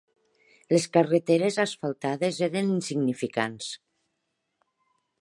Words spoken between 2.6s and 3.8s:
insignificants.